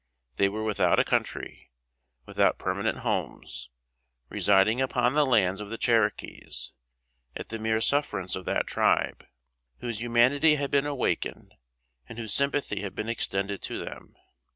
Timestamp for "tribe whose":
8.65-10.01